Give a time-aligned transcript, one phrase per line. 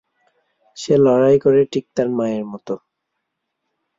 [0.77, 2.67] সে লড়াই করে ঠিক তার মায়ের মত।